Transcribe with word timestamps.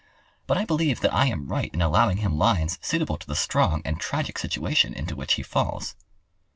But 0.47 0.57
I 0.57 0.65
believe 0.65 1.01
that 1.01 1.13
I 1.13 1.27
am 1.27 1.45
right 1.45 1.69
in 1.71 1.79
allowing 1.79 2.17
him 2.17 2.35
lines 2.35 2.79
suitable 2.81 3.17
to 3.17 3.27
the 3.27 3.35
strong 3.35 3.83
and 3.85 3.99
tragic 3.99 4.39
situation 4.39 4.95
into 4.95 5.15
which 5.15 5.33
he 5.35 5.43
falls." 5.43 5.93